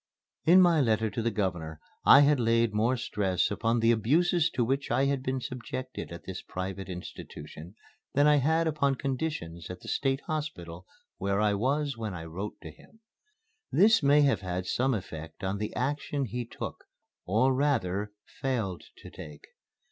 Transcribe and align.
In 0.45 0.61
my 0.61 0.81
letter 0.81 1.11
to 1.11 1.21
the 1.21 1.29
Governor 1.29 1.79
I 2.03 2.21
had 2.21 2.39
laid 2.39 2.73
more 2.73 2.97
stress 2.97 3.51
upon 3.51 3.81
the 3.81 3.91
abuses 3.91 4.49
to 4.55 4.65
which 4.65 4.89
I 4.89 5.05
had 5.05 5.21
been 5.21 5.39
subjected 5.39 6.11
at 6.11 6.23
this 6.25 6.41
private 6.41 6.89
institution 6.89 7.75
than 8.15 8.25
I 8.25 8.37
had 8.37 8.65
upon 8.65 8.95
conditions 8.95 9.69
at 9.69 9.81
the 9.81 9.87
State 9.87 10.21
Hospital 10.25 10.87
where 11.19 11.39
I 11.39 11.53
was 11.53 11.97
when 11.99 12.15
I 12.15 12.25
wrote 12.25 12.59
to 12.63 12.71
him. 12.71 13.01
This 13.71 14.01
may 14.01 14.21
have 14.21 14.41
had 14.41 14.65
some 14.65 14.95
effect 14.95 15.43
on 15.43 15.59
the 15.59 15.71
action 15.75 16.25
he 16.25 16.45
took, 16.47 16.85
or 17.27 17.53
rather 17.53 18.11
failed 18.25 18.81
to 19.03 19.11
take. 19.11 19.45